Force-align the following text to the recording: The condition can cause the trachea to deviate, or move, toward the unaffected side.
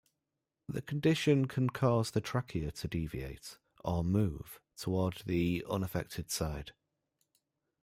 The 0.67 0.81
condition 0.81 1.45
can 1.47 1.69
cause 1.69 2.09
the 2.09 2.21
trachea 2.21 2.71
to 2.71 2.87
deviate, 2.87 3.59
or 3.85 4.03
move, 4.03 4.59
toward 4.75 5.21
the 5.27 5.63
unaffected 5.69 6.31
side. 6.31 6.73